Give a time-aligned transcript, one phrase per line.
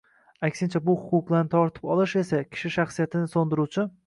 [0.47, 3.89] Aksincha, bu huquqlarni tortib olish esa kishi shaxsiyatini so‘ndiruvchi